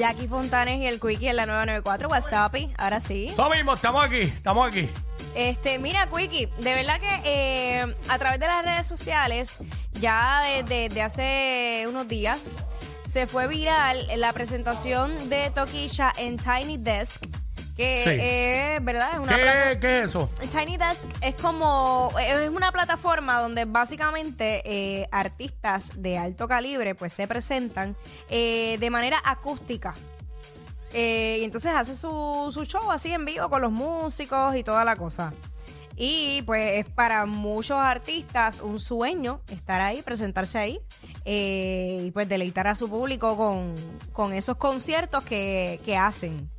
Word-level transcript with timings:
Jackie 0.00 0.28
Fontanes 0.28 0.80
y 0.80 0.86
el 0.86 0.98
Quickie 0.98 1.28
en 1.28 1.36
la 1.36 1.44
994. 1.44 2.08
WhatsApp. 2.08 2.54
Ahora 2.78 3.02
sí. 3.02 3.26
Eso 3.26 3.50
mismo, 3.50 3.74
estamos 3.74 4.02
aquí, 4.02 4.22
estamos 4.22 4.66
aquí. 4.66 4.88
Este, 5.34 5.78
mira, 5.78 6.08
Quickie, 6.08 6.46
de 6.58 6.74
verdad 6.74 6.98
que 6.98 7.20
eh, 7.26 7.94
a 8.08 8.18
través 8.18 8.40
de 8.40 8.46
las 8.46 8.64
redes 8.64 8.86
sociales, 8.86 9.60
ya 10.00 10.40
desde 10.66 11.02
hace 11.02 11.84
unos 11.86 12.08
días, 12.08 12.56
se 13.04 13.26
fue 13.26 13.46
viral 13.46 14.08
la 14.16 14.32
presentación 14.32 15.28
de 15.28 15.50
Toquisha 15.50 16.14
en 16.16 16.38
Tiny 16.38 16.78
Desk. 16.78 17.26
Que 17.80 18.02
Sí. 18.04 18.10
es, 18.76 18.84
¿verdad? 18.84 19.10
Es 19.14 19.18
una 19.20 19.34
plata- 19.36 19.70
¿Qué, 19.70 19.78
¿Qué 19.80 19.92
es 19.94 20.08
eso? 20.10 20.28
Tiny 20.52 20.76
Desk 20.76 21.08
es 21.22 21.34
como 21.36 22.12
es 22.20 22.48
una 22.50 22.70
plataforma 22.72 23.40
donde 23.40 23.64
básicamente 23.64 24.60
eh, 24.64 25.06
artistas 25.10 25.92
de 25.96 26.18
alto 26.18 26.46
calibre 26.46 26.94
pues 26.94 27.12
se 27.14 27.26
presentan 27.26 27.96
eh, 28.28 28.76
de 28.78 28.90
manera 28.90 29.20
acústica 29.24 29.94
Eh, 30.92 31.38
y 31.40 31.44
entonces 31.44 31.72
hace 31.72 31.96
su, 31.96 32.50
su 32.52 32.64
show 32.64 32.90
así 32.90 33.12
en 33.12 33.24
vivo 33.24 33.48
con 33.48 33.62
los 33.62 33.70
músicos 33.70 34.56
y 34.56 34.64
toda 34.64 34.84
la 34.84 34.96
cosa 34.96 35.32
y 35.96 36.42
pues 36.42 36.80
es 36.80 36.86
para 36.92 37.26
muchos 37.26 37.78
artistas 37.78 38.60
un 38.60 38.80
sueño 38.80 39.40
estar 39.50 39.80
ahí, 39.82 40.02
presentarse 40.02 40.58
ahí 40.58 40.80
eh, 41.24 42.02
y 42.06 42.10
pues 42.10 42.28
deleitar 42.28 42.66
a 42.66 42.74
su 42.74 42.88
público 42.90 43.36
con, 43.36 43.74
con 44.12 44.32
esos 44.34 44.56
conciertos 44.56 45.22
que, 45.24 45.78
que 45.84 45.96
hacen. 45.96 46.50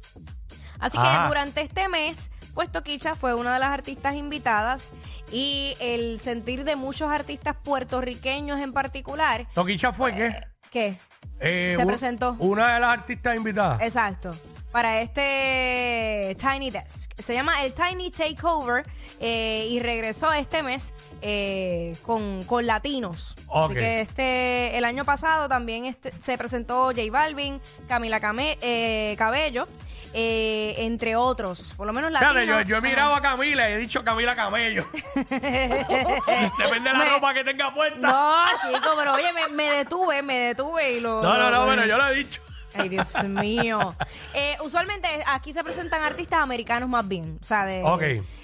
Así 0.81 0.97
Ah. 0.99 1.21
que 1.21 1.27
durante 1.29 1.61
este 1.61 1.87
mes, 1.87 2.29
pues 2.53 2.69
Toquicha 2.69 3.15
fue 3.15 3.33
una 3.33 3.53
de 3.53 3.59
las 3.59 3.69
artistas 3.69 4.15
invitadas 4.15 4.91
y 5.31 5.75
el 5.79 6.19
sentir 6.19 6.65
de 6.65 6.75
muchos 6.75 7.09
artistas 7.09 7.55
puertorriqueños 7.63 8.59
en 8.59 8.73
particular, 8.73 9.47
Toquicha 9.53 9.93
fue 9.93 10.13
qué? 10.13 10.47
¿qué? 10.71 10.99
Eh, 11.39 11.73
se 11.77 11.85
presentó. 11.85 12.35
Una 12.39 12.73
de 12.73 12.79
las 12.81 12.91
artistas 12.93 13.37
invitadas. 13.37 13.81
Exacto. 13.81 14.31
Para 14.71 15.01
este 15.01 16.35
Tiny 16.39 16.71
Desk. 16.71 17.11
Se 17.17 17.33
llama 17.33 17.61
el 17.63 17.73
Tiny 17.73 18.09
Takeover 18.09 18.85
eh, 19.19 19.67
y 19.69 19.79
regresó 19.81 20.31
este 20.31 20.63
mes 20.63 20.93
eh, 21.21 21.93
con, 22.03 22.41
con 22.43 22.65
latinos. 22.65 23.35
Ok. 23.47 23.65
Así 23.65 23.73
que 23.73 24.01
este 24.01 24.77
el 24.77 24.85
año 24.85 25.03
pasado 25.03 25.49
también 25.49 25.83
este, 25.85 26.13
se 26.19 26.37
presentó 26.37 26.85
J 26.95 27.01
Balvin, 27.11 27.59
Camila 27.89 28.21
Came- 28.21 28.57
eh, 28.61 29.15
Cabello, 29.17 29.67
eh, 30.13 30.75
entre 30.77 31.17
otros. 31.17 31.73
Por 31.75 31.85
lo 31.85 31.91
menos 31.91 32.09
latinos. 32.09 32.33
Fíjate, 32.35 32.47
yo, 32.47 32.61
yo 32.61 32.77
he 32.77 32.81
mirado 32.81 33.13
a 33.13 33.21
Camila 33.21 33.69
y 33.69 33.73
he 33.73 33.77
dicho 33.77 34.05
Camila 34.05 34.35
Camello. 34.35 34.87
Depende 35.15 36.89
de 36.89 36.93
la 36.93 36.93
Me- 36.97 37.09
ropa 37.09 37.33
que 37.33 37.43
tenga 37.43 37.73
puesta. 37.73 37.97
No, 37.99 38.45
chico, 38.61 38.89
pero 38.97 39.13
oye, 39.15 39.33
me, 39.33 39.47
me 39.49 39.69
detuve, 39.69 40.21
me 40.23 40.37
detuve 40.37 40.93
y 40.93 40.99
lo... 41.01 41.21
No, 41.21 41.37
no, 41.37 41.49
no, 41.51 41.65
bueno, 41.65 41.85
yo 41.85 41.97
lo 41.97 42.07
he 42.07 42.15
dicho. 42.15 42.41
Ay, 42.73 42.89
Dios 42.89 43.23
mío. 43.25 43.95
Eh, 44.33 44.55
usualmente 44.63 45.07
aquí 45.27 45.53
se 45.53 45.63
presentan 45.63 46.01
artistas 46.03 46.39
americanos 46.39 46.89
más 46.89 47.07
bien. 47.07 47.37
O 47.41 47.45
sea, 47.45 47.65
de. 47.65 47.83
Ok. 47.83 48.03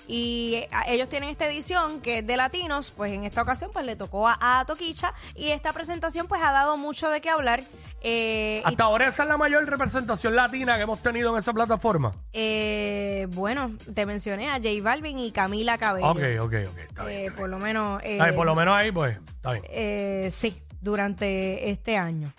Y 0.09 0.53
eh, 0.55 0.69
ellos 0.87 1.09
tienen 1.09 1.29
esta 1.29 1.45
edición 1.47 1.99
que 2.01 2.19
es 2.19 2.27
de 2.27 2.37
latinos. 2.37 2.91
Pues 2.91 3.13
en 3.13 3.25
esta 3.25 3.41
ocasión, 3.41 3.69
pues 3.73 3.85
le 3.85 3.95
tocó 3.95 4.27
a, 4.27 4.37
a 4.59 4.65
Toquicha. 4.65 5.13
Y 5.35 5.49
esta 5.49 5.73
presentación, 5.73 6.27
pues 6.27 6.41
ha 6.41 6.51
dado 6.51 6.77
mucho 6.77 7.09
de 7.09 7.19
qué 7.21 7.29
hablar. 7.29 7.61
Eh, 8.01 8.61
y, 8.63 8.67
Hasta 8.67 8.83
ahora 8.85 9.09
esa 9.09 9.23
es 9.23 9.29
la 9.29 9.37
mayor 9.37 9.65
representación 9.65 10.35
latina 10.35 10.77
que 10.77 10.83
hemos 10.83 11.01
tenido 11.01 11.33
en 11.33 11.39
esa 11.39 11.51
plataforma. 11.53 12.13
eh, 12.33 13.27
bueno, 13.31 13.71
te 13.93 14.05
mencioné 14.05 14.49
a 14.49 14.53
J 14.55 14.69
Balvin 14.81 15.19
y 15.19 15.31
Camila 15.31 15.77
Cabello. 15.77 16.07
Ok, 16.11 16.21
ok, 16.41 16.53
ok. 16.69 16.77
Está 16.77 17.05
bien. 17.05 17.25
Eh, 17.25 17.31
por 17.31 17.49
lo 17.49 17.57
menos. 17.59 18.01
eh, 18.03 18.19
por 18.35 18.45
lo 18.45 18.55
menos 18.55 18.75
ahí, 18.75 18.91
pues, 18.91 19.17
está 19.35 19.51
bien. 19.51 19.63
eh, 19.69 20.29
sí, 20.31 20.61
durante 20.79 21.69
este 21.69 21.97
año. 21.97 22.33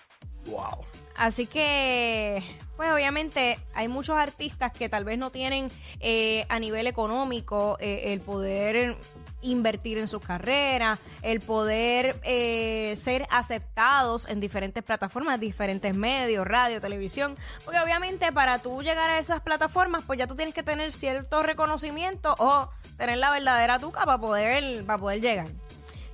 Wow. 0.46 0.84
Así 1.18 1.46
que, 1.46 2.40
pues 2.76 2.90
obviamente 2.92 3.58
hay 3.74 3.88
muchos 3.88 4.16
artistas 4.16 4.70
que 4.70 4.88
tal 4.88 5.02
vez 5.02 5.18
no 5.18 5.30
tienen 5.30 5.66
eh, 5.98 6.46
a 6.48 6.60
nivel 6.60 6.86
económico 6.86 7.76
eh, 7.80 8.12
el 8.12 8.20
poder 8.20 8.96
invertir 9.42 9.98
en 9.98 10.06
sus 10.06 10.22
carreras, 10.22 11.00
el 11.22 11.40
poder 11.40 12.20
eh, 12.22 12.94
ser 12.96 13.26
aceptados 13.30 14.28
en 14.28 14.38
diferentes 14.38 14.84
plataformas, 14.84 15.40
diferentes 15.40 15.92
medios, 15.92 16.46
radio, 16.46 16.80
televisión, 16.80 17.36
porque 17.64 17.80
obviamente 17.80 18.30
para 18.30 18.60
tú 18.60 18.80
llegar 18.82 19.10
a 19.10 19.18
esas 19.18 19.40
plataformas, 19.40 20.04
pues 20.06 20.20
ya 20.20 20.28
tú 20.28 20.36
tienes 20.36 20.54
que 20.54 20.62
tener 20.62 20.92
cierto 20.92 21.42
reconocimiento 21.42 22.36
o 22.38 22.70
tener 22.96 23.18
la 23.18 23.32
verdadera 23.32 23.80
tuca 23.80 24.04
para 24.04 24.18
poder, 24.18 24.84
para 24.84 24.98
poder 25.00 25.20
llegar. 25.20 25.48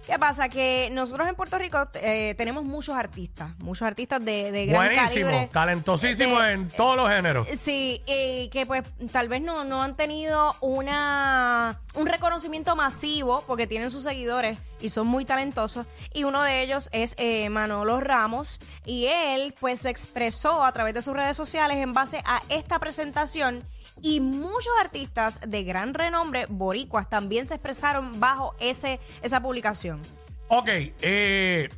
¿Qué 0.06 0.18
pasa? 0.18 0.48
Que 0.50 0.90
nosotros 0.92 1.26
en 1.28 1.34
Puerto 1.34 1.58
Rico 1.58 1.88
eh, 1.94 2.34
tenemos 2.36 2.64
muchos 2.64 2.94
artistas, 2.94 3.56
muchos 3.58 3.82
artistas 3.86 4.22
de, 4.24 4.52
de 4.52 4.66
gran 4.66 4.86
Buenísimo, 4.86 5.26
calibre. 5.30 5.50
talentosísimo 5.52 6.40
De- 6.40 6.52
en 6.52 6.68
todos 6.68 6.96
los 6.96 7.08
géneros. 7.10 7.46
Sí, 7.54 8.02
eh, 8.06 8.50
que 8.52 8.66
pues 8.66 8.82
tal 9.12 9.28
vez 9.28 9.40
no, 9.40 9.64
no 9.64 9.82
han 9.82 9.96
tenido 9.96 10.54
una 10.60 11.80
un 11.94 12.06
reconocimiento 12.06 12.76
masivo 12.76 13.44
porque 13.46 13.66
tienen 13.66 13.90
sus 13.90 14.02
seguidores 14.02 14.58
y 14.84 14.90
son 14.90 15.06
muy 15.06 15.24
talentosos. 15.24 15.86
Y 16.12 16.24
uno 16.24 16.42
de 16.42 16.62
ellos 16.62 16.90
es 16.92 17.14
eh, 17.16 17.48
Manolo 17.48 18.00
Ramos 18.00 18.58
y 18.84 19.06
él 19.06 19.54
pues 19.58 19.80
se 19.80 19.90
expresó 19.90 20.62
a 20.62 20.72
través 20.72 20.92
de 20.94 21.02
sus 21.02 21.14
redes 21.14 21.36
sociales 21.36 21.78
en 21.78 21.94
base 21.94 22.22
a 22.26 22.42
esta 22.50 22.78
presentación 22.78 23.64
y 24.02 24.20
muchos 24.20 24.72
artistas 24.82 25.40
de 25.46 25.64
gran 25.64 25.94
renombre 25.94 26.46
boricuas 26.48 27.08
también 27.08 27.46
se 27.46 27.54
expresaron 27.54 28.20
bajo 28.20 28.54
ese 28.60 29.00
esa 29.22 29.40
publicación. 29.40 30.02
Ok, 30.48 30.68
eh, 30.68 31.70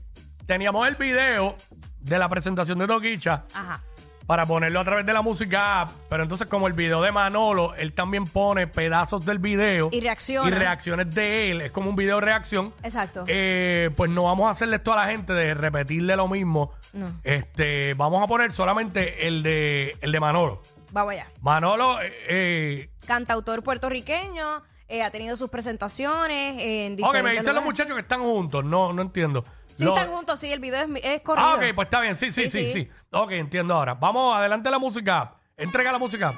teníamos 0.46 0.88
el 0.88 0.96
video 0.96 1.54
de 2.00 2.18
la 2.18 2.28
presentación 2.28 2.78
de 2.80 2.88
Toquicha 2.88 3.44
Ajá. 3.54 3.82
Para 4.26 4.44
ponerlo 4.44 4.80
a 4.80 4.84
través 4.84 5.06
de 5.06 5.12
la 5.12 5.22
música 5.22 5.86
pero 6.08 6.22
entonces 6.22 6.48
como 6.48 6.66
el 6.66 6.72
video 6.72 7.02
de 7.02 7.12
Manolo, 7.12 7.74
él 7.74 7.92
también 7.92 8.24
pone 8.24 8.66
pedazos 8.66 9.24
del 9.24 9.38
video 9.38 9.88
Y 9.92 10.00
reacciona. 10.00 10.48
y 10.48 10.50
reacciones 10.50 11.14
de 11.14 11.50
él, 11.50 11.60
es 11.60 11.70
como 11.70 11.90
un 11.90 11.96
video 11.96 12.20
reacción. 12.20 12.72
Exacto. 12.82 13.24
Eh, 13.26 13.90
pues 13.96 14.10
no 14.10 14.24
vamos 14.24 14.48
a 14.48 14.50
hacerle 14.50 14.76
esto 14.76 14.92
a 14.92 14.96
la 14.96 15.06
gente 15.10 15.32
de 15.32 15.54
repetirle 15.54 16.16
lo 16.16 16.28
mismo. 16.28 16.72
No. 16.92 17.10
Este, 17.24 17.94
vamos 17.94 18.22
a 18.22 18.26
poner 18.26 18.52
solamente 18.52 19.26
el 19.26 19.42
de 19.42 19.96
el 20.00 20.12
de 20.12 20.20
Manolo. 20.20 20.62
Vamos 20.92 21.12
allá. 21.12 21.26
Manolo, 21.40 22.00
eh, 22.00 22.12
eh, 22.28 22.90
cantautor 23.06 23.62
puertorriqueño, 23.62 24.62
eh, 24.88 25.02
ha 25.02 25.10
tenido 25.10 25.36
sus 25.36 25.50
presentaciones 25.50 26.56
en 26.60 26.92
ok, 26.92 26.98
diferentes 26.98 27.24
me 27.24 27.38
dicen 27.38 27.54
los 27.54 27.64
muchachos 27.64 27.94
que 27.94 28.00
están 28.02 28.20
juntos, 28.20 28.64
no, 28.64 28.92
no 28.92 29.02
entiendo. 29.02 29.44
Sí, 29.76 29.84
Lo- 29.84 29.90
están 29.96 30.10
juntos, 30.14 30.40
sí, 30.40 30.50
el 30.50 30.58
video 30.60 30.82
es, 30.82 31.04
es 31.04 31.22
corrido. 31.22 31.46
Ah, 31.46 31.54
ok, 31.56 31.74
pues 31.74 31.86
está 31.86 32.00
bien, 32.00 32.16
sí, 32.16 32.30
sí, 32.30 32.44
Sí, 32.44 32.50
sí, 32.50 32.66
sí, 32.66 32.72
sí. 32.84 32.90
Ok, 33.10 33.32
entiendo 33.32 33.74
ahora. 33.74 33.94
Vamos, 33.94 34.34
adelante 34.36 34.70
la 34.70 34.78
música. 34.78 35.34
Entrega 35.56 35.92
la 35.92 35.98
música. 35.98 36.32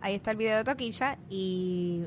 Ahí 0.00 0.14
está 0.16 0.32
el 0.32 0.36
video 0.36 0.58
de 0.58 0.64
Toquilla 0.64 1.16
y... 1.28 2.04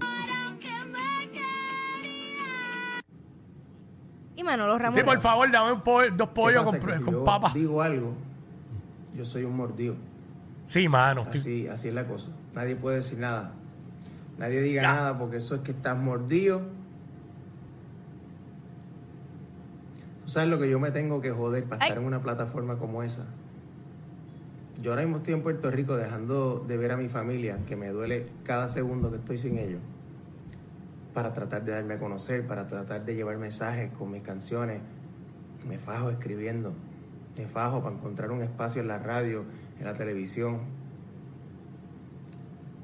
Sí, 4.94 5.04
por 5.04 5.20
favor, 5.20 5.52
dame 5.52 5.74
un 5.74 5.82
dos 6.18 6.28
¿Qué 6.30 6.34
pollos 6.34 6.64
con, 6.64 6.74
si 6.74 7.04
con 7.04 7.14
yo 7.14 7.26
papas. 7.26 7.54
digo 7.54 7.82
algo, 7.82 8.14
yo 9.16 9.26
soy 9.26 9.44
un 9.44 9.56
mordido. 9.56 9.96
Sí, 10.68 10.88
mano. 10.88 11.26
Así, 11.30 11.68
así 11.68 11.90
es 11.90 11.94
la 11.94 12.06
cosa. 12.06 12.32
Nadie 12.54 12.76
puede 12.76 12.98
decir 12.98 13.20
nada. 13.20 13.52
Nadie 14.38 14.62
diga 14.62 14.82
nada 14.82 15.18
porque 15.18 15.38
eso 15.38 15.56
es 15.56 15.62
que 15.62 15.72
estás 15.72 15.98
mordido. 15.98 16.62
¿Tú 20.24 20.32
sabes 20.32 20.50
lo 20.50 20.60
que 20.60 20.70
yo 20.70 20.80
me 20.80 20.92
tengo 20.92 21.22
que 21.22 21.32
joder 21.32 21.64
para 21.66 21.84
Ay. 21.84 21.90
estar 21.90 22.02
en 22.02 22.08
una 22.08 22.22
plataforma 22.22 22.78
como 22.78 23.04
esa? 23.04 23.26
Yo 24.82 24.92
ahora 24.92 25.04
mismo 25.04 25.18
estoy 25.18 25.36
en 25.36 25.42
Puerto 25.42 25.72
Rico 25.72 25.96
dejando 25.96 26.64
de 26.68 26.78
ver 26.78 26.92
a 26.92 26.98
mi 26.98 27.08
familia, 27.08 27.60
que 27.68 27.76
me 27.76 27.90
duele 27.90 28.28
cada 28.44 28.68
segundo 28.68 29.10
que 29.10 29.18
estoy 29.18 29.38
sin 29.38 29.58
ellos, 29.58 29.80
para 31.16 31.32
tratar 31.34 31.64
de 31.64 31.72
darme 31.72 31.94
a 31.94 31.98
conocer, 31.98 32.46
para 32.46 32.68
tratar 32.68 33.06
de 33.06 33.16
llevar 33.16 33.38
mensajes 33.38 33.90
con 33.94 34.12
mis 34.12 34.22
canciones. 34.22 34.82
Me 35.66 35.80
fajo 35.80 36.10
escribiendo, 36.10 36.74
me 37.38 37.48
fajo 37.48 37.82
para 37.82 37.96
encontrar 37.96 38.32
un 38.32 38.42
espacio 38.42 38.82
en 38.82 38.90
la 38.90 39.00
radio, 39.00 39.46
en 39.80 39.86
la 39.86 39.94
televisión. 39.94 40.60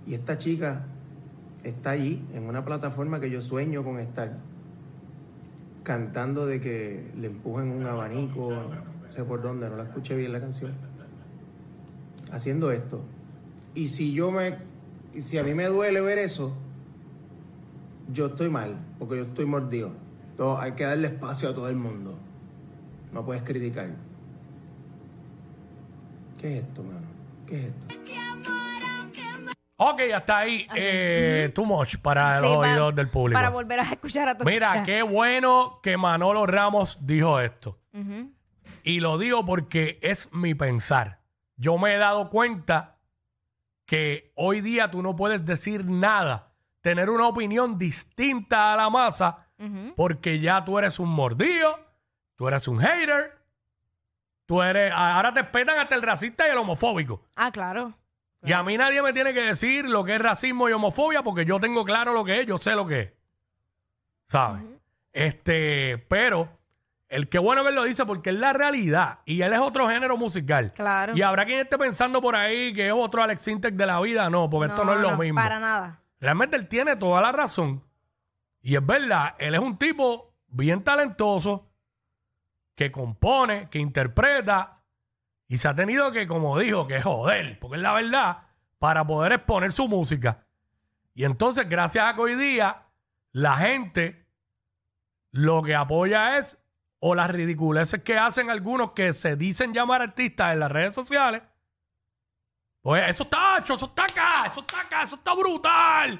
Y 0.08 0.14
esta 0.14 0.38
chica 0.38 0.86
está 1.64 1.92
allí, 1.92 2.26
en 2.34 2.44
una 2.44 2.64
plataforma 2.64 3.20
que 3.20 3.30
yo 3.30 3.42
sueño 3.42 3.84
con 3.84 4.00
estar, 4.00 4.38
cantando 5.84 6.46
de 6.46 6.62
que 6.62 7.12
le 7.18 7.28
empujen 7.28 7.68
un 7.68 7.86
abanico, 7.86 8.50
no 8.50 9.12
sé 9.12 9.26
por 9.26 9.42
dónde, 9.42 9.70
no 9.70 9.76
la 9.76 9.84
escuché 9.84 10.16
bien 10.16 10.32
la 10.32 10.40
canción, 10.40 10.72
haciendo 12.32 12.72
esto. 12.72 13.02
Y 13.76 13.88
si 13.88 14.14
yo 14.14 14.32
me, 14.32 14.58
si 15.20 15.38
a 15.38 15.44
mí 15.44 15.54
me 15.54 15.66
duele 15.66 16.00
ver 16.00 16.18
eso, 16.18 16.58
yo 18.12 18.28
estoy 18.28 18.50
mal, 18.50 18.76
porque 19.00 19.16
yo 19.18 19.22
estoy 19.24 19.46
mordido. 19.46 19.92
Entonces, 20.32 20.64
hay 20.64 20.72
que 20.74 20.84
darle 20.86 21.08
espacio 21.08 21.50
a 21.50 21.54
todo 21.54 21.70
el 21.70 21.76
mundo. 21.76 22.18
No 23.12 23.26
puedes 23.26 23.44
criticar. 23.44 23.90
¿Qué 26.40 26.58
es 26.58 26.64
esto, 26.64 26.84
mano? 26.84 27.08
¿Qué 27.46 27.58
es 27.60 27.66
esto? 27.66 27.88
Ok, 29.78 30.00
hasta 30.16 30.38
ahí. 30.38 30.68
Eh, 30.76 31.52
Too 31.56 31.66
much 31.66 31.98
para 31.98 32.40
Sí, 32.40 32.46
los 32.46 32.56
pa- 32.58 32.60
oídos 32.72 32.96
del 32.96 33.10
público. 33.10 33.38
Para 33.38 33.50
volver 33.50 33.80
a 33.80 33.84
escuchar 33.84 34.28
a 34.30 34.38
tu 34.38 34.46
Mira, 34.46 34.84
qué 34.84 35.02
bueno 35.02 35.80
que 35.82 35.98
Manolo 35.98 36.46
Ramos 36.46 37.00
dijo 37.06 37.40
esto. 37.40 37.80
Y 38.84 39.00
lo 39.00 39.18
digo 39.18 39.46
porque 39.46 40.00
es 40.02 40.32
mi 40.34 40.54
pensar. 40.56 41.22
Yo 41.58 41.78
me 41.78 41.94
he 41.94 41.98
dado 41.98 42.30
cuenta 42.30 43.00
que 43.86 44.32
hoy 44.36 44.62
día 44.62 44.90
tú 44.90 45.02
no 45.02 45.16
puedes 45.16 45.46
decir 45.46 45.86
nada, 45.86 46.51
tener 46.82 47.10
una 47.10 47.28
opinión 47.28 47.78
distinta 47.78 48.74
a 48.74 48.76
la 48.76 48.90
masa, 48.90 49.48
porque 49.96 50.40
ya 50.40 50.66
tú 50.66 50.80
eres 50.80 51.00
un 51.00 51.10
mordido, 51.10 51.80
tú 52.36 52.48
eres 52.48 52.68
un 52.68 52.80
hater, 52.80 53.38
tú 54.48 54.62
eres, 54.64 54.92
ahora 54.94 55.34
te 55.34 55.44
respetan 55.44 55.78
hasta 55.78 55.96
el 55.96 56.02
racista 56.02 56.48
y 56.48 56.52
el 56.52 56.58
homofóbico. 56.58 57.24
Ah, 57.36 57.52
claro. 57.52 57.94
Y 58.44 58.54
a 58.54 58.64
mí 58.64 58.76
nadie 58.76 59.04
me 59.04 59.14
tiene 59.14 59.34
que 59.34 59.42
decir 59.42 59.88
lo 59.88 60.04
que 60.04 60.16
es 60.16 60.22
racismo 60.22 60.68
y 60.68 60.72
homofobia 60.72 61.22
porque 61.22 61.46
yo 61.46 61.60
tengo 61.60 61.86
claro 61.86 62.14
lo 62.14 62.26
que 62.26 62.42
es, 62.42 62.48
yo 62.48 62.58
sé 62.58 62.72
lo 62.72 62.88
que 62.88 63.00
es. 63.00 63.14
¿Sabes? 64.28 64.64
Este, 65.14 66.00
pero 66.08 66.50
el 67.08 67.30
que 67.30 67.38
bueno 67.38 67.62
que 67.62 67.70
él 67.70 67.76
lo 67.76 67.84
dice 67.84 68.06
porque 68.06 68.32
es 68.32 68.36
la 68.38 68.54
realidad 68.54 69.20
y 69.26 69.42
él 69.42 69.54
es 69.54 69.60
otro 69.60 69.88
género 69.88 70.18
musical. 70.18 70.74
Claro. 70.74 71.14
Y 71.16 71.22
habrá 71.22 71.46
quien 71.46 71.60
esté 71.60 71.78
pensando 71.78 72.20
por 72.22 72.36
ahí 72.36 72.74
que 72.74 72.88
es 72.88 72.94
otro 72.96 73.22
Alex 73.22 73.44
Sintek 73.44 73.76
de 73.76 73.86
la 73.86 74.00
vida, 74.02 74.30
no, 74.30 74.50
porque 74.50 74.72
esto 74.72 74.84
no, 74.84 74.94
es 74.94 75.02
lo 75.02 75.18
mismo. 75.18 75.40
Para 75.40 75.60
nada. 75.60 76.01
Realmente 76.22 76.56
él 76.56 76.68
tiene 76.68 76.96
toda 76.96 77.20
la 77.22 77.32
razón. 77.32 77.84
Y 78.62 78.76
es 78.76 78.86
verdad, 78.86 79.36
él 79.40 79.56
es 79.56 79.60
un 79.60 79.78
tipo 79.78 80.36
bien 80.48 80.84
talentoso, 80.84 81.68
que 82.76 82.92
compone, 82.92 83.70
que 83.70 83.80
interpreta, 83.80 84.84
y 85.48 85.58
se 85.58 85.68
ha 85.68 85.76
tenido 85.76 86.12
que, 86.12 86.28
como 86.28 86.58
dijo, 86.58 86.88
que 86.88 87.02
joder, 87.02 87.60
porque 87.60 87.76
es 87.76 87.82
la 87.82 87.94
verdad, 87.94 88.44
para 88.80 89.06
poder 89.06 89.34
exponer 89.34 89.72
su 89.72 89.88
música. 89.88 90.46
Y 91.14 91.26
entonces, 91.26 91.68
gracias 91.68 92.06
a 92.06 92.16
que 92.16 92.22
hoy 92.22 92.36
día 92.36 92.84
la 93.32 93.58
gente 93.58 94.26
lo 95.32 95.64
que 95.64 95.76
apoya 95.76 96.38
es 96.38 96.58
o 97.00 97.16
las 97.16 97.32
ridiculeces 97.32 98.04
que 98.04 98.18
hacen 98.18 98.50
algunos 98.50 98.92
que 98.92 99.12
se 99.12 99.36
dicen 99.36 99.74
llamar 99.74 100.02
artistas 100.02 100.54
en 100.54 100.60
las 100.60 100.72
redes 100.72 100.94
sociales. 100.94 101.42
Pues 102.82 103.08
eso 103.10 103.24
está 103.24 103.58
hecho, 103.60 103.74
eso 103.76 103.86
está 103.86 104.04
acá, 104.06 104.46
eso 104.50 104.62
está 104.62 104.82
acá, 104.82 105.04
eso 105.04 105.16
está 105.16 105.34
brutal. 105.36 106.20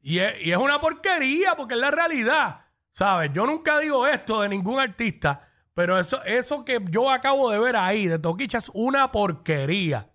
Y 0.00 0.18
es, 0.18 0.34
y 0.42 0.52
es 0.52 0.58
una 0.58 0.80
porquería 0.80 1.54
porque 1.56 1.74
es 1.74 1.80
la 1.80 1.90
realidad. 1.90 2.60
¿Sabes? 2.92 3.30
Yo 3.32 3.44
nunca 3.44 3.78
digo 3.80 4.06
esto 4.06 4.42
de 4.42 4.48
ningún 4.48 4.78
artista, 4.78 5.48
pero 5.74 5.98
eso, 5.98 6.22
eso 6.24 6.64
que 6.64 6.80
yo 6.90 7.10
acabo 7.10 7.50
de 7.50 7.58
ver 7.58 7.74
ahí 7.76 8.06
de 8.06 8.18
Toquicha 8.18 8.58
es 8.58 8.70
una 8.72 9.10
porquería. 9.10 10.08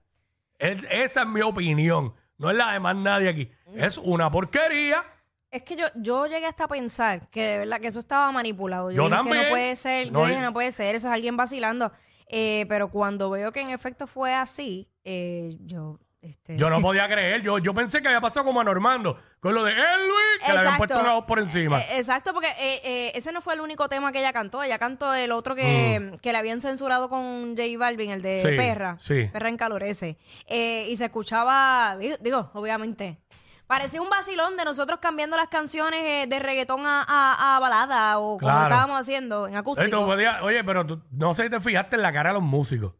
Es- 0.57 0.83
esa 0.89 1.21
es 1.23 1.27
mi 1.27 1.41
opinión. 1.41 2.13
No 2.37 2.49
es 2.49 2.55
la 2.55 2.71
de 2.71 2.79
más 2.79 2.95
nadie 2.95 3.29
aquí. 3.29 3.51
Es 3.75 3.97
una 3.97 4.31
porquería. 4.31 5.03
Es 5.51 5.63
que 5.63 5.75
yo, 5.75 5.87
yo 5.95 6.25
llegué 6.27 6.45
hasta 6.45 6.65
a 6.65 6.67
pensar 6.67 7.27
que 7.29 7.43
de 7.43 7.57
verdad 7.59 7.81
que 7.81 7.87
eso 7.87 7.99
estaba 7.99 8.31
manipulado. 8.31 8.91
Yo 8.91 9.03
dije 9.03 9.09
que 9.09 9.15
también. 9.23 9.43
no 9.43 9.49
puede 9.49 9.75
ser, 9.75 10.11
No, 10.11 10.19
yo 10.21 10.27
dije, 10.27 10.41
no 10.41 10.53
puede 10.53 10.71
ser, 10.71 10.95
eso 10.95 11.07
es 11.09 11.13
alguien 11.13 11.35
vacilando. 11.35 11.91
Eh, 12.29 12.65
pero 12.69 12.89
cuando 12.89 13.29
veo 13.29 13.51
que 13.51 13.59
en 13.61 13.71
efecto 13.71 14.05
fue 14.07 14.33
así, 14.35 14.87
eh, 15.03 15.57
yo, 15.61 15.99
este, 16.21 16.57
Yo 16.57 16.69
no 16.69 16.79
podía 16.81 17.07
creer. 17.07 17.41
Yo, 17.41 17.57
yo 17.57 17.73
pensé 17.73 18.01
que 18.01 18.07
había 18.07 18.21
pasado 18.21 18.45
como 18.45 18.61
a 18.61 18.63
Normando, 18.63 19.19
con 19.39 19.55
lo 19.55 19.63
de 19.63 19.71
el 19.71 20.07
Luis, 20.07 20.43
que 20.45 20.51
le 20.51 20.57
habían 20.59 20.77
puesto 20.77 20.99
una 20.99 21.13
voz 21.13 21.25
por 21.25 21.39
encima. 21.39 21.79
Eh, 21.79 21.97
exacto, 21.97 22.33
porque 22.33 22.49
eh, 22.59 22.81
eh, 22.83 23.11
ese 23.15 23.31
no 23.31 23.41
fue 23.41 23.53
el 23.55 23.61
único 23.61 23.89
tema 23.89 24.11
que 24.11 24.19
ella 24.19 24.31
cantó. 24.33 24.61
Ella 24.61 24.77
cantó 24.77 25.13
el 25.13 25.31
otro 25.31 25.55
que, 25.55 26.17
que 26.21 26.31
le 26.31 26.37
habían 26.37 26.61
censurado 26.61 27.09
con 27.09 27.55
J 27.57 27.63
Balvin, 27.77 28.11
el 28.11 28.21
de 28.21 28.37
Mm. 28.43 28.47
Sí, 28.49 28.55
Perra. 28.57 28.97
sí. 28.99 29.29
Perra 29.31 29.49
en 29.49 29.57
calorece. 29.57 30.17
Eh, 30.45 30.87
y 30.89 30.95
se 30.97 31.05
escuchaba, 31.05 31.97
digo, 32.21 32.51
obviamente. 32.53 33.17
Parecía 33.69 34.01
un 34.01 34.09
vacilón 34.09 34.57
de 34.57 34.65
nosotros 34.65 34.97
cambiando 34.99 35.37
las 35.37 35.47
canciones 35.49 36.01
eh, 36.01 36.25
de 36.27 36.39
reggaetón 36.39 36.87
a, 36.87 37.05
a- 37.07 37.55
a 37.55 37.59
balada 37.59 38.17
o 38.17 38.39
como 38.39 38.39
Claro. 38.39 38.63
estábamos 38.63 38.99
haciendo 38.99 39.45
en 39.47 39.53
Oye, 39.53 39.61
tú 39.63 39.71
acústico. 39.73 40.05
podías- 40.07 40.41
oye, 40.41 40.63
pero 40.63 40.87
tú- 40.87 41.03
no 41.11 41.35
sé 41.35 41.43
si 41.43 41.49
te 41.51 41.59
fijaste 41.59 41.95
en 41.95 42.01
la 42.01 42.11
cara 42.11 42.29
de 42.31 42.33
los 42.33 42.41
músicos. 42.43 42.95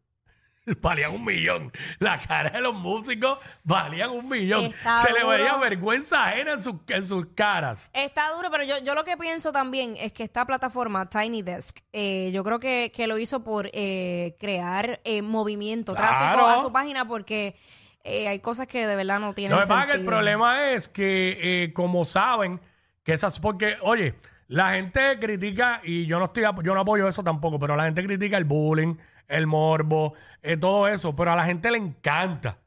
Valían 0.81 1.15
un 1.15 1.25
millón. 1.25 1.71
La 1.97 2.19
cara 2.19 2.51
de 2.51 2.61
los 2.61 2.75
músicos 2.75 3.39
valían 3.63 4.11
un 4.11 4.29
millón. 4.29 4.65
Está 4.65 4.99
Se 4.99 5.11
le 5.11 5.21
duro. 5.21 5.29
veía 5.31 5.57
vergüenza 5.57 6.25
ajena 6.25 6.53
en, 6.53 6.61
sus- 6.61 6.75
en 6.89 7.07
sus 7.07 7.25
caras. 7.33 7.89
Está 7.91 8.29
duro, 8.35 8.51
pero 8.51 8.63
yo, 8.63 8.77
yo 8.77 8.93
lo 8.93 9.03
que 9.03 9.17
pienso 9.17 9.51
también 9.51 9.95
es 9.97 10.13
que 10.13 10.23
esta 10.23 10.45
plataforma, 10.45 11.09
Tiny 11.09 11.41
Desk, 11.41 11.79
eh, 11.93 12.29
yo 12.31 12.43
creo 12.43 12.59
que, 12.59 12.91
que 12.95 13.07
lo 13.07 13.17
hizo 13.17 13.43
por 13.43 13.71
eh, 13.73 14.35
crear 14.39 15.01
eh, 15.03 15.23
movimiento, 15.23 15.95
tráfico 15.95 16.33
Claro. 16.43 16.47
a 16.47 16.61
su 16.61 16.71
página, 16.71 17.07
porque 17.07 17.55
eh, 18.03 18.27
hay 18.27 18.39
cosas 18.39 18.67
que 18.67 18.85
de 18.87 18.95
verdad 18.95 19.19
no 19.19 19.33
tienen 19.33 19.55
Lo 19.57 19.61
que 19.63 19.67
pasa 19.67 19.81
es 19.81 19.85
que 19.87 19.91
el 19.91 19.97
sentido. 19.99 20.11
problema 20.11 20.71
es 20.71 20.89
que, 20.89 21.63
eh, 21.63 21.73
como 21.73 22.05
saben, 22.05 22.59
que 23.03 23.13
esas. 23.13 23.39
Porque, 23.39 23.75
oye, 23.81 24.15
la 24.47 24.73
gente 24.73 25.17
critica, 25.19 25.81
y 25.83 26.05
yo 26.05 26.17
no 26.19 26.25
estoy 26.25 26.43
yo 26.43 26.73
no 26.73 26.79
apoyo 26.81 27.07
eso 27.07 27.23
tampoco, 27.23 27.59
pero 27.59 27.75
la 27.75 27.85
gente 27.85 28.03
critica 28.03 28.37
el 28.37 28.45
bullying, 28.45 28.95
el 29.27 29.47
morbo, 29.47 30.13
eh, 30.41 30.57
todo 30.57 30.87
eso, 30.87 31.15
pero 31.15 31.31
a 31.31 31.35
la 31.35 31.45
gente 31.45 31.69
le 31.71 31.77
encanta. 31.77 32.57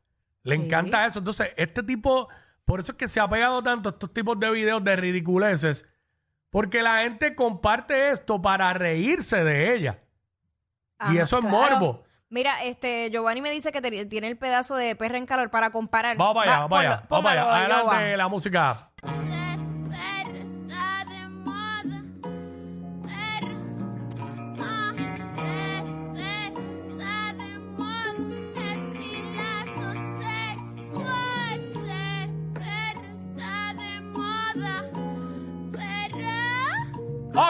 Le 0.45 0.57
Sí. 0.57 0.63
encanta 0.63 1.07
eso. 1.07 1.21
Entonces, 1.21 1.51
este 1.57 1.83
tipo, 1.83 2.29
por 2.65 2.81
eso 2.81 2.93
es 2.93 2.99
que 2.99 3.09
se 3.09 3.21
ha 3.21 3.29
pegado 3.29 3.63
tanto 3.63 3.89
estos 3.91 4.13
tipos 4.13 4.39
de 4.39 4.51
videos 4.51 4.83
de 4.85 4.97
ridiculeces, 4.97 5.89
porque 6.51 6.83
la 6.83 7.03
gente 7.03 7.35
comparte 7.35 8.11
esto 8.11 8.41
para 8.43 8.73
reírse 8.75 9.43
de 9.45 9.75
ella. 9.75 9.99
y 11.11 11.19
eso 11.19 11.39
es 11.39 11.45
morbo. 11.45 12.05
Mira, 12.33 12.63
este 12.65 13.11
Giovanni 13.11 13.43
me 13.43 13.51
dice 13.51 13.73
que 13.73 13.83
te- 13.83 14.07
tiene 14.07 14.27
el 14.27 14.39
pedazo 14.39 14.75
de 14.75 14.97
perra 14.97 15.19
en 15.19 15.27
calor 15.27 15.51
para 15.51 15.69
comparar. 15.69 16.17
Vamos 16.17 16.35
para 16.35 16.51
allá, 16.51 16.61
Va, 16.63 16.67
vamos 16.67 16.71
para 16.71 16.89
allá. 16.89 17.03
ponlo- 17.03 17.09
Vamos 17.11 17.25
para 17.31 17.43
allá. 17.43 17.79
Adelante 17.79 18.17
la 18.17 18.29
música. 18.29 18.89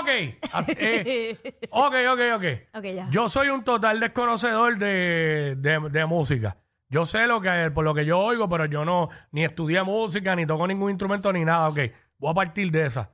Ok. 0.00 0.08
Ah, 0.52 0.64
eh, 0.68 1.38
ok, 1.70 1.94
ok, 2.12 2.20
ok. 2.36 2.44
Ok, 2.78 2.84
ya. 2.84 3.08
Yo 3.10 3.28
soy 3.28 3.48
un 3.48 3.64
total 3.64 4.00
desconocedor 4.00 4.78
de, 4.78 5.54
de- 5.58 5.88
de 5.90 6.06
música. 6.06 6.56
Yo 6.88 7.06
sé 7.06 7.26
lo 7.26 7.40
que 7.40 7.70
por 7.74 7.84
lo 7.84 7.94
que 7.94 8.04
yo 8.04 8.18
oigo, 8.18 8.48
pero 8.48 8.66
yo 8.66 8.84
no 8.84 9.08
ni 9.30 9.44
estudié 9.44 9.82
música, 9.82 10.37
ni 10.37 10.46
toco 10.46 10.66
ningún 10.66 10.90
instrumento, 10.90 11.32
ni 11.32 11.44
nada. 11.44 11.68
Ok, 11.68 11.78
voy 12.18 12.30
a 12.30 12.34
partir 12.34 12.70
de 12.70 12.87
esa. 12.87 13.11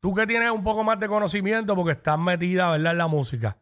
Tú 0.00 0.14
que 0.14 0.26
tienes 0.26 0.50
un 0.50 0.62
poco 0.62 0.84
más 0.84 0.98
de 1.00 1.08
conocimiento 1.08 1.74
porque 1.74 1.92
estás 1.92 2.18
metida, 2.18 2.70
¿verdad?, 2.70 2.92
en 2.92 2.98
la 2.98 3.06
música. 3.08 3.58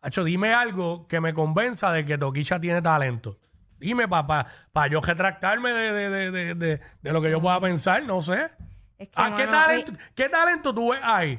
Hacho, 0.00 0.24
dime 0.24 0.54
algo 0.54 1.06
que 1.06 1.20
me 1.20 1.34
convenza 1.34 1.92
de 1.92 2.04
que 2.04 2.16
Toquicha 2.18 2.58
tiene 2.60 2.80
talento. 2.80 3.38
Dime 3.78 4.08
para 4.08 4.46
pa, 4.72 4.86
yo 4.88 5.00
retractarme 5.00 5.72
de, 5.72 5.92
de, 5.92 6.08
de, 6.10 6.30
de, 6.30 6.54
de- 6.54 6.80
de 7.02 7.12
lo 7.12 7.20
que 7.22 7.30
yo 7.30 7.40
pueda 7.40 7.60
pensar, 7.60 8.02
no 8.04 8.20
sé. 8.20 8.50
Es 8.96 9.08
que, 9.08 9.14
Ah, 9.14 9.34
¿qué, 9.36 9.46
talento, 9.46 9.92
¿Qué 10.16 10.28
talento 10.28 10.74
tú 10.74 10.90
ves 10.90 11.00
ahí? 11.04 11.38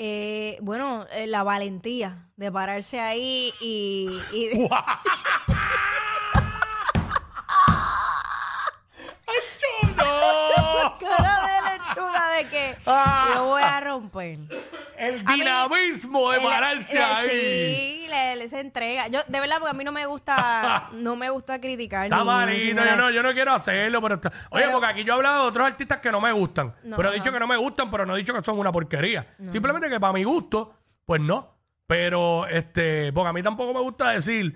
Eh, 0.00 0.56
bueno, 0.62 1.06
eh, 1.12 1.26
la 1.26 1.42
valentía 1.42 2.28
de 2.36 2.50
pararse 2.52 3.00
ahí 3.00 3.52
y... 3.60 4.08
y- 4.32 4.48
¡Acho, 9.28 9.70
no! 9.96 10.98
cara 10.98 11.40
de 11.46 11.78
lechuga 11.78 12.28
de 12.36 12.48
que 12.48 12.76
Ah. 12.86 13.32
lo 13.34 13.44
voy 13.46 13.62
a 13.62 13.80
romper. 13.80 14.38
El 14.98 15.22
A 15.26 15.32
mí, 15.32 15.38
dinamismo 15.38 16.30
de 16.32 16.40
pararse 16.40 16.98
eh, 16.98 17.02
ahí. 17.02 17.28
Sí, 17.30 18.06
le, 18.08 18.36
le 18.36 18.48
se 18.48 18.60
entrega. 18.60 19.06
Yo, 19.08 19.20
de 19.28 19.40
verdad, 19.40 19.56
porque 19.60 19.70
a 19.70 19.74
mí 19.74 19.84
no 19.84 19.92
me 19.92 20.06
gusta, 20.06 20.88
no 20.92 21.14
me 21.16 21.30
gusta 21.30 21.60
criticar. 21.60 22.04
Está 22.06 22.18
ni 22.18 22.24
malito, 22.24 22.84
yo 22.84 22.96
no, 22.96 23.10
yo 23.10 23.22
no 23.22 23.32
quiero 23.32 23.52
hacerlo, 23.54 24.02
pero 24.02 24.14
está- 24.16 24.32
Oye, 24.50 24.64
Pero- 24.64 24.72
porque 24.72 24.86
aquí 24.86 25.04
yo 25.04 25.12
he 25.12 25.16
hablado 25.16 25.42
de 25.44 25.48
otros 25.50 25.66
artistas 25.66 26.00
que 26.00 26.10
no 26.10 26.20
me 26.20 26.32
gustan. 26.32 26.74
No, 26.82 26.96
pero 26.96 27.08
he 27.10 27.12
ajá. 27.12 27.22
dicho 27.22 27.32
que 27.32 27.38
no 27.40 27.46
me 27.46 27.56
gustan, 27.56 27.90
pero 27.90 28.04
no 28.06 28.14
he 28.14 28.18
dicho 28.18 28.34
que 28.34 28.42
son 28.42 28.58
una 28.58 28.72
porquería. 28.72 29.34
Simplemente 29.48 29.88
que 29.88 30.00
para 30.00 30.12
mi 30.12 30.24
gusto, 30.24 30.74
pues 31.06 31.20
no. 31.20 31.56
Pero, 31.86 32.46
este, 32.48 33.12
porque 33.12 33.28
a 33.28 33.32
mí 33.32 33.42
tampoco 33.42 33.72
me 33.72 33.80
gusta 33.80 34.10
decir, 34.10 34.54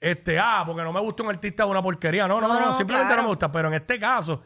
este, 0.00 0.38
ah, 0.38 0.64
porque 0.66 0.82
no 0.82 0.92
me 0.92 1.00
gusta 1.00 1.22
un 1.22 1.28
artista 1.30 1.62
de 1.64 1.70
una 1.70 1.80
porquería. 1.82 2.26
No, 2.26 2.40
no, 2.40 2.48
No, 2.48 2.54
no, 2.54 2.66
no, 2.66 2.76
simplemente 2.76 3.08
claro. 3.08 3.22
no 3.22 3.28
me 3.28 3.32
gusta. 3.34 3.52
Pero 3.52 3.68
en 3.68 3.74
este 3.74 4.00
caso, 4.00 4.42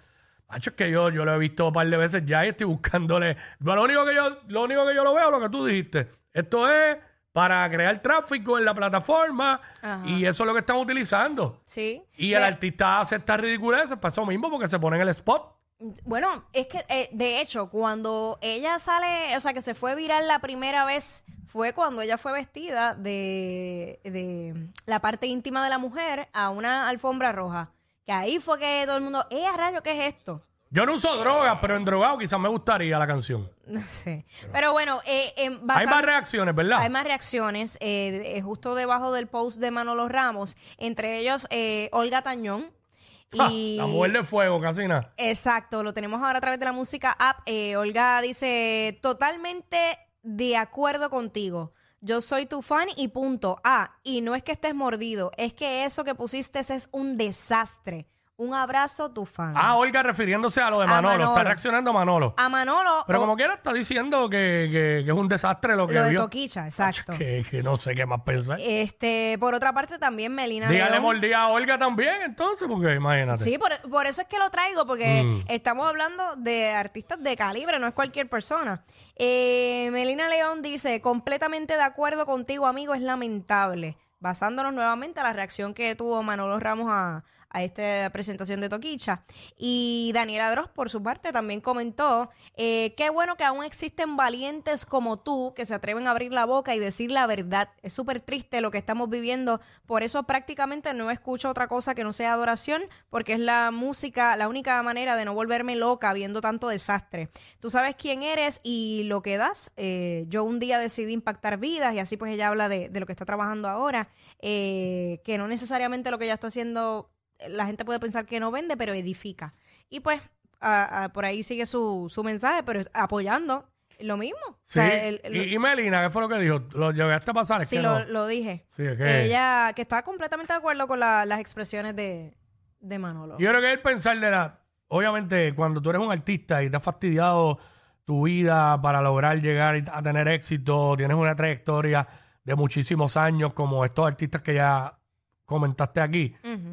macho, 0.50 0.70
es 0.70 0.76
que 0.76 0.90
yo, 0.90 1.10
yo 1.10 1.24
lo 1.24 1.34
he 1.34 1.38
visto 1.38 1.68
un 1.68 1.72
par 1.72 1.88
de 1.88 1.96
veces 1.96 2.22
ya 2.26 2.44
y 2.44 2.50
estoy 2.50 2.66
buscándole. 2.66 3.36
Lo 3.60 3.82
único 3.82 4.04
que 4.04 4.14
yo, 4.14 4.38
lo 4.48 4.64
único 4.64 4.86
que 4.86 4.94
yo 4.94 5.04
lo 5.04 5.14
veo 5.14 5.26
es 5.26 5.32
lo 5.32 5.40
que 5.40 5.48
tú 5.48 5.64
dijiste. 5.64 6.08
Esto 6.32 6.68
es 6.68 6.98
para 7.32 7.68
crear 7.70 8.00
tráfico 8.02 8.58
en 8.58 8.64
la 8.64 8.74
plataforma 8.74 9.60
Ajá. 9.80 10.02
y 10.04 10.26
eso 10.26 10.42
es 10.42 10.46
lo 10.46 10.52
que 10.52 10.60
están 10.60 10.76
utilizando. 10.76 11.60
Sí. 11.64 12.02
Y 12.16 12.32
el 12.34 12.42
artista 12.42 13.00
hace 13.00 13.16
estas 13.16 13.40
ridiculeces 13.40 13.96
para 13.98 14.12
eso 14.12 14.26
mismo, 14.26 14.50
porque 14.50 14.68
se 14.68 14.78
pone 14.78 14.96
en 14.96 15.02
el 15.02 15.08
spot. 15.10 15.56
Bueno, 16.04 16.44
es 16.52 16.66
que 16.66 16.84
eh, 16.88 17.08
de 17.12 17.40
hecho, 17.40 17.70
cuando 17.70 18.38
ella 18.42 18.78
sale, 18.78 19.34
o 19.36 19.40
sea, 19.40 19.54
que 19.54 19.62
se 19.62 19.74
fue 19.74 19.94
viral 19.94 20.28
la 20.28 20.40
primera 20.40 20.84
vez, 20.84 21.24
fue 21.46 21.72
cuando 21.72 22.02
ella 22.02 22.18
fue 22.18 22.32
vestida 22.32 22.94
de, 22.94 23.98
de 24.04 24.68
la 24.84 25.00
parte 25.00 25.26
íntima 25.26 25.64
de 25.64 25.70
la 25.70 25.78
mujer 25.78 26.28
a 26.32 26.50
una 26.50 26.88
alfombra 26.88 27.32
roja. 27.32 27.70
Que 28.10 28.14
ahí 28.14 28.40
fue 28.40 28.58
que 28.58 28.82
todo 28.86 28.96
el 28.96 29.04
mundo, 29.04 29.24
¡eh, 29.30 29.46
a 29.46 29.56
rayo, 29.56 29.84
qué 29.84 29.92
es 29.92 30.14
esto! 30.16 30.44
Yo 30.68 30.84
no 30.84 30.94
uso 30.94 31.16
drogas, 31.16 31.58
pero 31.60 31.76
en 31.76 31.84
drogado 31.84 32.18
quizás 32.18 32.40
me 32.40 32.48
gustaría 32.48 32.98
la 32.98 33.06
canción. 33.06 33.48
No 33.68 33.80
sé. 33.82 34.26
Pero 34.52 34.72
bueno, 34.72 34.98
eh, 35.06 35.32
eh, 35.36 35.46
Hay 35.46 35.58
basado- 35.62 35.90
más 35.90 36.02
reacciones, 36.04 36.52
¿verdad? 36.52 36.80
Hay 36.80 36.90
más 36.90 37.04
reacciones 37.04 37.78
eh, 37.80 38.34
eh, 38.36 38.42
justo 38.42 38.74
debajo 38.74 39.12
del 39.12 39.28
post 39.28 39.60
de 39.60 39.70
Manolo 39.70 40.08
Ramos, 40.08 40.56
entre 40.76 41.20
ellos 41.20 41.46
eh, 41.50 41.88
Olga 41.92 42.22
Tañón. 42.22 42.72
Ja, 43.32 43.46
Y, 43.48 43.76
la 43.76 43.86
mujer 43.86 44.10
de 44.10 44.24
fuego, 44.24 44.60
casi 44.60 44.88
nada. 44.88 45.12
Exacto, 45.16 45.84
lo 45.84 45.94
tenemos 45.94 46.20
ahora 46.20 46.38
a 46.38 46.40
través 46.40 46.58
de 46.58 46.64
la 46.66 46.72
música 46.72 47.12
app. 47.16 47.42
Eh, 47.46 47.76
Olga 47.76 48.20
dice, 48.22 48.98
totalmente 49.00 49.78
de 50.24 50.56
acuerdo 50.56 51.10
contigo. 51.10 51.74
Yo 52.02 52.22
soy 52.22 52.46
tu 52.46 52.62
fan 52.62 52.88
y 52.96 53.08
punto. 53.08 53.60
Ah, 53.62 53.98
y 54.02 54.22
no 54.22 54.34
es 54.34 54.42
que 54.42 54.52
estés 54.52 54.74
mordido, 54.74 55.32
es 55.36 55.52
que 55.52 55.84
eso 55.84 56.02
que 56.02 56.14
pusiste 56.14 56.58
es 56.58 56.88
un 56.92 57.18
desastre. 57.18 58.08
Un 58.40 58.54
abrazo, 58.54 59.10
tu 59.10 59.26
fan. 59.26 59.52
Ah, 59.54 59.76
Olga 59.76 60.02
refiriéndose 60.02 60.62
a 60.62 60.70
lo 60.70 60.78
de 60.78 60.84
A 60.84 60.86
Manolo. 60.86 61.24
Está 61.28 61.44
reaccionando 61.44 61.92
Manolo. 61.92 62.32
a 62.38 62.48
Manolo, 62.48 63.04
Pero 63.06 63.18
o- 63.18 63.22
como 63.22 63.36
quiera 63.36 63.52
está 63.54 63.70
diciendo 63.70 64.30
que, 64.30 64.68
que- 64.72 65.02
que 65.04 65.10
es 65.10 65.16
un 65.16 65.28
desastre 65.28 65.76
lo 65.76 65.86
que 65.86 65.92
lo 65.92 66.04
de 66.04 66.10
vio. 66.10 66.22
Toquicha, 66.22 66.64
exacto. 66.64 67.12
Que, 67.18 67.44
que 67.50 67.62
no 67.62 67.76
sé 67.76 67.94
qué 67.94 68.06
más 68.06 68.22
pensar. 68.22 68.58
Este, 68.58 69.36
por 69.38 69.54
otra 69.54 69.74
parte, 69.74 69.98
también 69.98 70.34
Melina 70.34 70.70
Dígale 70.70 70.92
León. 70.92 71.02
mordida 71.02 71.42
a 71.42 71.48
Olga 71.48 71.76
también, 71.78 72.22
entonces, 72.22 72.66
porque 72.66 72.94
imagínate. 72.94 73.44
Sí, 73.44 73.58
por, 73.58 73.78
por 73.90 74.06
eso 74.06 74.22
es 74.22 74.26
que 74.26 74.38
lo 74.38 74.48
traigo, 74.50 74.86
porque 74.86 75.22
Mm. 75.22 75.44
estamos 75.48 75.86
hablando 75.86 76.34
de 76.36 76.70
artistas 76.70 77.22
de 77.22 77.36
calibre, 77.36 77.78
no 77.78 77.86
es 77.88 77.92
cualquier 77.92 78.30
persona. 78.30 78.84
Eh, 79.16 79.90
Melina 79.92 80.30
León 80.30 80.62
dice, 80.62 81.02
completamente 81.02 81.76
de 81.76 81.82
acuerdo 81.82 82.24
contigo, 82.24 82.66
amigo, 82.66 82.94
es 82.94 83.02
lamentable. 83.02 83.98
Basándonos 84.18 84.72
nuevamente 84.72 85.20
a 85.20 85.24
la 85.24 85.34
reacción 85.34 85.74
que 85.74 85.94
tuvo 85.94 86.22
Manolo 86.22 86.58
Ramos 86.58 86.88
a, 86.90 87.22
a 87.50 87.62
esta 87.62 88.10
presentación 88.10 88.60
de 88.60 88.68
Toquicha. 88.68 89.22
Y 89.56 90.10
Daniela 90.14 90.50
Dross, 90.50 90.68
por 90.70 90.88
su 90.90 91.02
parte, 91.02 91.32
también 91.32 91.60
comentó, 91.60 92.30
eh, 92.56 92.94
qué 92.96 93.10
bueno 93.10 93.36
que 93.36 93.44
aún 93.44 93.64
existen 93.64 94.16
valientes 94.16 94.86
como 94.86 95.18
tú 95.18 95.52
que 95.54 95.64
se 95.64 95.74
atreven 95.74 96.06
a 96.06 96.12
abrir 96.12 96.32
la 96.32 96.46
boca 96.46 96.74
y 96.74 96.78
decir 96.78 97.10
la 97.10 97.26
verdad. 97.26 97.68
Es 97.82 97.92
súper 97.92 98.20
triste 98.20 98.60
lo 98.60 98.70
que 98.70 98.78
estamos 98.78 99.10
viviendo, 99.10 99.60
por 99.86 100.02
eso 100.02 100.22
prácticamente 100.22 100.94
no 100.94 101.10
escucho 101.10 101.50
otra 101.50 101.68
cosa 101.68 101.94
que 101.94 102.04
no 102.04 102.12
sea 102.12 102.32
adoración, 102.32 102.82
porque 103.10 103.34
es 103.34 103.40
la 103.40 103.70
música, 103.70 104.36
la 104.36 104.48
única 104.48 104.82
manera 104.82 105.16
de 105.16 105.24
no 105.24 105.34
volverme 105.34 105.76
loca 105.76 106.12
viendo 106.12 106.40
tanto 106.40 106.68
desastre. 106.68 107.30
Tú 107.58 107.70
sabes 107.70 107.96
quién 107.96 108.22
eres 108.22 108.60
y 108.62 109.02
lo 109.04 109.22
que 109.22 109.36
das. 109.36 109.70
Eh, 109.76 110.24
yo 110.28 110.44
un 110.44 110.58
día 110.58 110.78
decidí 110.78 111.12
impactar 111.12 111.58
vidas 111.58 111.94
y 111.94 111.98
así 111.98 112.16
pues 112.16 112.32
ella 112.32 112.48
habla 112.48 112.68
de, 112.68 112.90
lo 112.92 113.06
que 113.06 113.12
está 113.12 113.24
trabajando 113.24 113.68
ahora, 113.68 114.08
eh, 114.40 115.20
que 115.24 115.38
no 115.38 115.48
necesariamente 115.48 116.10
lo 116.10 116.18
que 116.18 116.24
ella 116.24 116.34
está 116.34 116.48
haciendo 116.48 117.10
la 117.48 117.66
gente 117.66 117.84
puede 117.84 118.00
pensar 118.00 118.26
que 118.26 118.40
no 118.40 118.50
vende, 118.50 118.76
pero 118.76 118.92
edifica. 118.92 119.54
Y 119.88 120.00
pues 120.00 120.20
a- 120.60 121.04
a- 121.04 121.08
por 121.12 121.24
ahí 121.24 121.42
sigue 121.42 121.66
su, 121.66 122.06
su 122.10 122.22
mensaje, 122.24 122.62
pero 122.62 122.82
apoyando 122.92 123.66
lo 124.00 124.16
mismo. 124.16 124.38
O 124.48 124.56
Sí, 124.66 124.74
sea, 124.80 125.04
el- 125.08 125.20
el- 125.24 125.36
y, 125.36 125.54
y 125.54 125.58
Melina, 125.58 126.02
¿qué 126.02 126.10
fue 126.10 126.22
lo 126.22 126.28
que 126.28 126.38
dijo? 126.38 126.60
¿Lo 126.74 126.90
llegaste 126.92 127.30
a 127.30 127.34
pasar? 127.34 127.62
Es 127.62 127.68
sí, 127.68 127.76
que 127.76 127.82
lo, 127.82 127.98
no. 128.00 128.04
lo 128.06 128.26
dije. 128.26 128.64
Sí, 128.76 128.82
es 128.84 128.96
que- 128.96 129.24
Ella 129.26 129.72
que 129.74 129.82
está 129.82 130.02
completamente 130.02 130.52
de 130.52 130.58
acuerdo 130.58 130.86
con 130.86 131.00
la- 131.00 131.24
las 131.26 131.40
expresiones 131.40 131.94
de, 131.96 132.34
de 132.80 132.98
Manolo. 132.98 133.36
Yo 133.38 133.48
creo 133.50 133.60
que 133.60 133.72
el 133.72 133.80
pensar 133.80 134.18
de 134.18 134.30
la... 134.30 134.60
Obviamente, 134.88 135.54
cuando 135.54 135.80
tú 135.80 135.90
eres 135.90 136.02
un 136.02 136.10
artista 136.10 136.62
y 136.62 136.70
te 136.70 136.76
has 136.76 136.82
fastidiado 136.82 137.58
tu 138.04 138.24
vida 138.26 138.80
para 138.82 139.00
lograr 139.02 139.40
llegar 139.40 139.82
a 139.92 140.02
tener 140.02 140.26
éxito, 140.28 140.94
tienes 140.96 141.16
una 141.16 141.36
trayectoria 141.36 142.08
de 142.42 142.54
muchísimos 142.56 143.16
años 143.16 143.54
como 143.54 143.84
estos 143.84 144.06
artistas 144.06 144.42
que 144.42 144.54
ya 144.54 144.98
comentaste 145.44 146.00
aquí, 146.00 146.34
Ujú. 146.42 146.69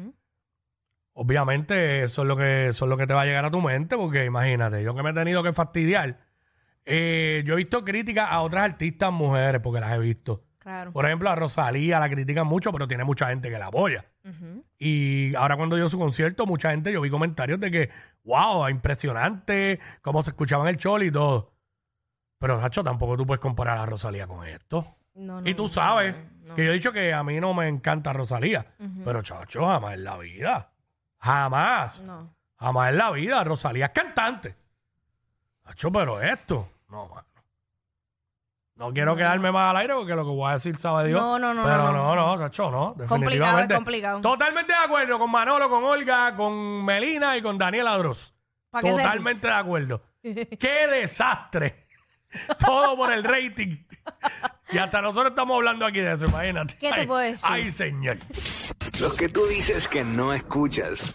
Obviamente 1.20 2.04
eso 2.04 2.22
es 2.22 2.28
lo 2.28 2.36
que, 2.36 2.68
eso 2.68 2.84
es 2.84 2.88
lo 2.88 2.96
que 2.96 3.06
te 3.06 3.12
va 3.12 3.22
a 3.22 3.26
llegar 3.26 3.44
a 3.44 3.50
tu 3.50 3.60
mente, 3.60 3.96
porque 3.96 4.24
imagínate, 4.24 4.84
yo 4.84 4.94
que 4.94 5.02
me 5.02 5.10
he 5.10 5.14
tenido 5.14 5.42
que 5.42 5.52
fastidiar, 5.52 6.20
eh, 6.84 7.42
yo 7.44 7.54
he 7.54 7.56
visto 7.56 7.84
críticas 7.84 8.28
a 8.30 8.40
otras 8.40 8.64
artistas 8.64 9.12
mujeres, 9.12 9.60
porque 9.60 9.80
las 9.80 9.92
he 9.92 9.98
visto. 9.98 10.44
Claro. 10.60 10.92
Por 10.92 11.06
ejemplo, 11.06 11.28
a 11.28 11.34
Rosalía 11.34 11.98
la 11.98 12.08
critican 12.08 12.46
mucho, 12.46 12.70
pero 12.72 12.86
tiene 12.86 13.02
mucha 13.02 13.28
gente 13.28 13.50
que 13.50 13.58
la 13.58 13.66
apoya. 13.66 14.04
Y 14.78 15.34
ahora 15.34 15.56
cuando 15.56 15.74
dio 15.74 15.88
su 15.88 15.98
concierto, 15.98 16.46
mucha 16.46 16.70
gente, 16.70 16.92
yo 16.92 17.00
vi 17.00 17.10
comentarios 17.10 17.58
de 17.58 17.70
que, 17.70 17.90
wow, 18.24 18.68
impresionante, 18.68 19.80
cómo 20.02 20.22
se 20.22 20.30
escuchaba 20.30 20.64
en 20.64 20.68
el 20.68 20.76
chol 20.76 21.02
y 21.02 21.10
todo. 21.10 21.52
Pero, 22.38 22.62
Hacho, 22.62 22.84
tampoco 22.84 23.16
tú 23.16 23.26
puedes 23.26 23.40
comparar 23.40 23.78
a 23.78 23.86
Rosalía 23.86 24.26
con 24.26 24.46
esto. 24.46 24.98
No, 25.14 25.40
no, 25.40 25.48
y 25.48 25.54
tú 25.54 25.66
sabes 25.66 26.14
no, 26.42 26.54
que 26.54 26.64
yo 26.64 26.70
he 26.70 26.74
dicho 26.74 26.92
que 26.92 27.12
a 27.12 27.24
mí 27.24 27.40
no 27.40 27.54
me 27.54 27.66
encanta 27.66 28.12
Rosalía. 28.12 28.66
Pero, 29.04 29.22
chacho, 29.22 29.64
jamás 29.64 29.94
en 29.94 30.04
la 30.04 30.18
vida. 30.18 30.70
Jamás. 31.20 32.00
No. 32.00 32.34
Jamás 32.58 32.90
en 32.90 32.98
la 32.98 33.10
vida. 33.10 33.44
Rosalía 33.44 33.86
es 33.86 33.92
cantante. 33.92 34.56
Hacho, 35.64 35.90
pero 35.92 36.20
esto. 36.20 36.68
No, 36.88 37.06
mano. 37.08 37.24
No 38.76 38.92
quiero 38.92 39.16
quedarme 39.16 39.50
más 39.50 39.70
al 39.70 39.78
aire 39.78 39.94
porque 39.94 40.14
lo 40.14 40.22
que 40.22 40.30
voy 40.30 40.48
a 40.50 40.52
decir 40.52 40.78
sabe 40.78 41.08
Dios. 41.08 41.20
No, 41.20 41.36
no, 41.36 41.52
no, 41.52 41.64
Pero 41.64 41.78
no, 41.78 41.92
no, 41.92 42.14
no. 42.14 42.36
no, 42.36 42.44
chacho, 42.48 42.70
no. 42.70 42.94
Complicado, 42.94 43.04
es 43.04 43.20
Definitivamente. 43.20 43.74
complicado. 43.74 44.20
Totalmente 44.20 44.72
de 44.72 44.78
acuerdo 44.78 45.18
con 45.18 45.30
Manolo, 45.30 45.68
con 45.68 45.82
Olga, 45.82 46.36
con 46.36 46.84
Melina 46.84 47.36
y 47.36 47.42
con 47.42 47.58
Daniela 47.58 47.96
Dross. 47.96 48.32
Pa' 48.70 48.80
que 48.80 48.90
Totalmente 48.92 49.48
de 49.48 49.52
acuerdo. 49.52 50.02
¡Qué 50.22 50.86
desastre! 50.92 51.88
Todo 52.64 52.96
por 52.96 53.12
el 53.12 53.24
rating. 53.24 53.78
Y 54.70 54.78
hasta 54.78 55.02
nosotros 55.02 55.30
estamos 55.32 55.56
hablando 55.56 55.84
aquí 55.84 55.98
de 55.98 56.12
eso, 56.12 56.26
imagínate. 56.26 56.76
¿Qué 56.78 56.90
te 56.92 57.00
Ay, 57.00 57.06
puedo 57.06 57.20
decir? 57.20 57.48
Ay, 57.50 57.70
señor. 57.70 58.16
Los 59.00 59.14
que 59.14 59.28
tú 59.28 59.46
dices 59.46 59.86
que 59.86 60.02
no 60.02 60.32
escuchas. 60.32 61.14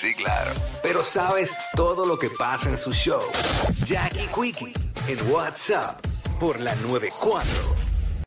Sí, 0.00 0.14
claro. 0.14 0.52
Pero 0.82 1.04
sabes 1.04 1.54
todo 1.76 2.06
lo 2.06 2.18
que 2.18 2.30
pasa 2.30 2.70
en 2.70 2.78
su 2.78 2.92
show. 2.92 3.22
Jackie 3.84 4.28
Quickie 4.28 4.72
en 5.06 5.30
WhatsApp 5.30 6.00
por 6.40 6.60
la 6.60 6.74
94. 6.76 7.83